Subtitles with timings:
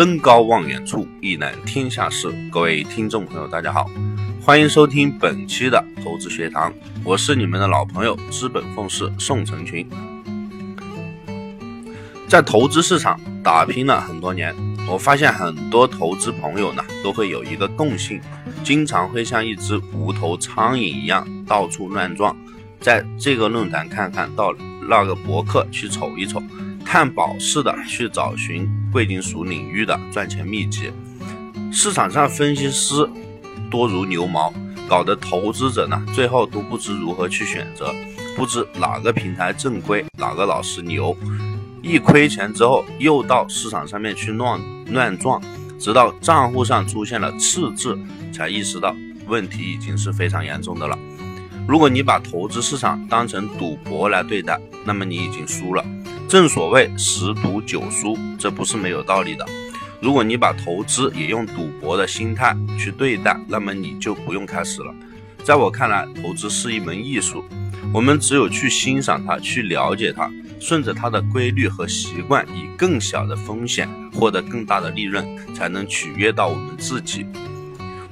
[0.00, 2.32] 登高望远处，一览天下事。
[2.50, 3.84] 各位听众朋友，大家好，
[4.40, 6.72] 欢迎收听本期的投资学堂，
[7.04, 9.86] 我是你们的老朋友资本奉仕宋成群。
[12.26, 14.56] 在投资市场打拼了很多年，
[14.88, 18.18] 我发现很多投资朋友呢，都会有一个共性，
[18.64, 22.34] 经常会像一只无头苍蝇一样到处乱撞，
[22.80, 24.50] 在这个论坛看看到
[24.88, 26.42] 那个博客去瞅一瞅。
[26.82, 30.90] 探宝似的去找寻贵金属领域的赚钱秘籍，
[31.70, 33.08] 市场上分析师
[33.70, 34.52] 多如牛毛，
[34.88, 37.94] 搞得投资者呢最后都不知如何去选择，
[38.36, 41.16] 不知哪个平台正规，哪个老师牛，
[41.80, 45.40] 一亏钱之后又到市场上面去乱乱撞，
[45.78, 47.96] 直到账户上出现了赤字，
[48.32, 48.96] 才意识到
[49.28, 50.98] 问题已经是非常严重的了。
[51.70, 55.84] 如果你把投资市场当成赌博来对待，那么你已经输了。
[56.28, 59.46] 正所谓十赌九输，这不是没有道理的。
[60.00, 64.92] 如果你把投资也用赌博的心态去对待，那么你就不用开始了。
[65.44, 67.44] 在我看来，投资是一门艺术，
[67.94, 77.24] 我们只有去欣赏它，去了解它，顺着它的规律和习惯，以更小的风险获得更大的利润，才能取悦到我们自己。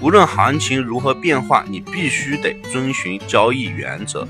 [0.01, 4.27] 无论行情如何变化，你必须得遵循交易原则。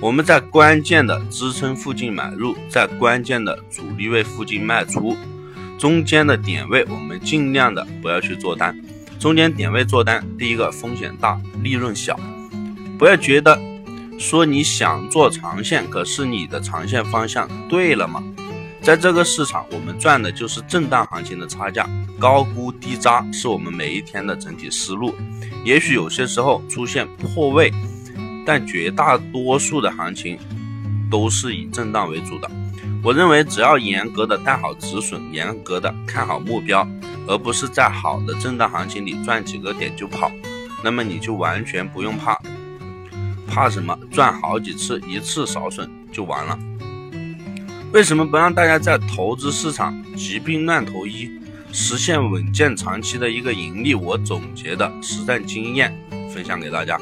[0.00, 5.14] 我们在关键的支撑附近买入，在关键的阻力位附近卖出，
[5.78, 8.74] 中间的点位我们尽量的不要去做单。
[9.18, 12.18] 中间点位做单，第一个风险大，利润小。
[12.98, 13.60] 不要觉得
[14.18, 18.22] 说你想做长线，可是你的长线方向对了吗？
[18.82, 25.14] 在这个市场，我们赚的就是震荡行情的差价，高估低扎是我们每一天的整体思路。
[25.64, 27.72] 也许有些时候出现破位。
[28.46, 30.36] 但绝大多数的行情
[31.10, 32.50] 都是以震荡为主的。
[33.04, 36.84] 我认为，只要严格的带好止损，严格的看好目标，
[37.28, 40.32] 而不是在好的震荡行情里赚几个点就跑，
[40.82, 42.40] 那么你就完全不用怕。
[43.46, 43.96] 怕什么？
[44.10, 46.58] 赚好几次，一次少损就完了。
[47.92, 51.28] 为什么不让大家在投资市场疾病乱投医，
[51.72, 53.96] 实现稳健长期的一个盈利？
[53.96, 55.92] 我总结的实战经验
[56.32, 56.96] 分享给大家。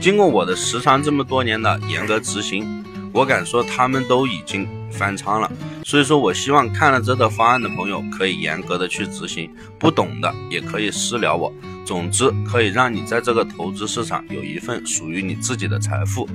[0.00, 5.48] 经过我的时长这么多年的严格执行，我敢说他们都已经翻仓了。
[5.84, 11.52] 所以说我希望看了这套方案的朋友可以严格的去执行，不懂的也可以私聊我。
[11.84, 16.28] 总之可以让你在这个投资市场有一份属于你自己的财富。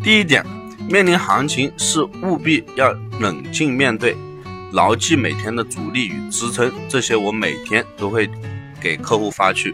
[0.00, 0.44] 第一点，
[0.90, 4.16] 面临行情是务必要冷静面对，
[4.72, 8.28] 牢记每天的阻力与支撑，这些我每天都会
[8.80, 9.72] 给客户发去。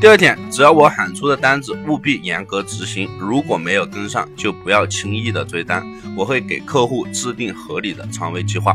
[0.00, 3.10] 第二点，只要我喊出的单子，务必严格执行。
[3.20, 5.86] 如果没有跟上，就不要轻易的追单。
[6.16, 8.74] 我会给客户制定合理的仓位计划。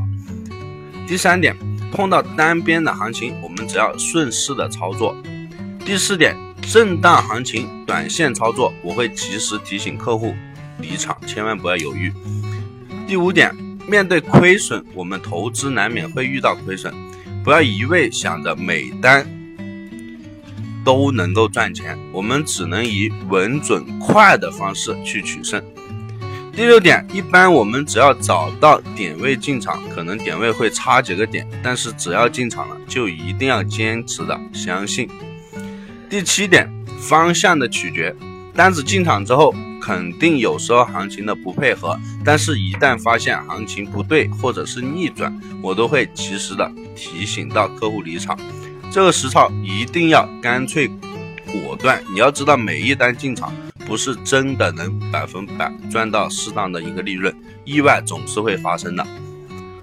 [1.08, 1.58] 第三点，
[1.92, 5.18] 碰到单边的行情，我们只要顺势的操作。
[5.84, 6.38] 第四点，
[6.72, 10.36] 震荡行情短线操作，我会及时提醒客户
[10.82, 12.12] 离场，千万不要犹豫。
[13.08, 13.56] 第五点，
[13.88, 16.94] 面对亏损，我们投资难免会遇到亏损，
[17.44, 19.26] 不要一味想着每单。
[20.84, 25.64] 都能够赚钱，我们只能以稳准快的方式去取胜。
[26.56, 35.08] 第六点，一般我们只要找到点位进场，可能点位会差几个点，但是只要进场了，就一定要坚持的相信。
[36.10, 36.68] 第七点，
[37.00, 38.16] 方向的取决，
[38.56, 48.38] 单子进场之后，肯定有时候行情的不配合，但是一旦发现行情不对或者是逆转，我都会及时的提醒到客户离场。
[48.92, 50.88] 这个实操一定要干脆
[51.48, 52.02] 果断。
[52.14, 53.54] 你要知道，每一单进场
[53.86, 57.34] 不是真的能百分百赚到适当的一个利润，
[57.66, 59.06] 意外总是会发生的。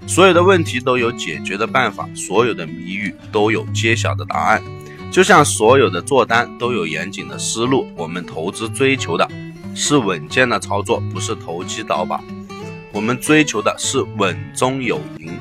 [0.07, 4.63] 所有的问题都有解决的办法，所有的谜语都有揭晓的答案。
[5.11, 9.27] 就像所有的做单都有严谨的思路，我们投资追求的
[9.81, 12.21] 是稳健的操作，不是投机倒把。
[12.91, 15.31] 我们追求的是稳中有赢。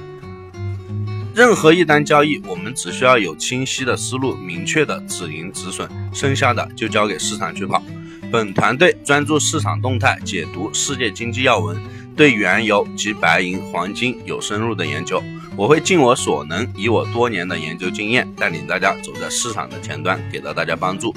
[1.34, 7.82] 任何一单交易，我们只需要有清晰的思路、明确的止盈止损，剩下的就交给市场去跑。
[8.30, 11.76] 本团队专注市场动态，解读世界经济要闻，
[12.14, 15.20] 对原油及白银、黄金有深入的研究。
[15.56, 21.12] 我会尽我所能，以我多年的研究经验，带领大家走在市场的前端，给到大家帮助。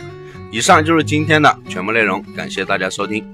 [0.51, 3.25] 以上就是今天的全部内容，感谢大家收听。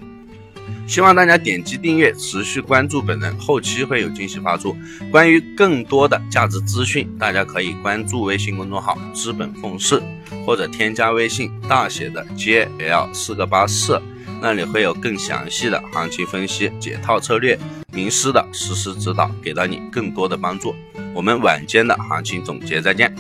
[0.86, 4.78] 希望大家点击订阅，持续关注本人，后期会有惊喜发出。
[5.12, 10.02] 关于更多的价值资讯，大家可以关注微信公众号“资本奉仕”，
[10.46, 14.02] 或者添加微信大写的 JL 四个八四，
[14.40, 17.58] 那里会有更详细的行情分析、解套策略、
[17.92, 20.74] 名师的实时指导，给到你更多的帮助。
[21.14, 23.14] 我们晚间的行情总结再见。